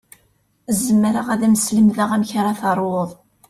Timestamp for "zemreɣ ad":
0.83-1.41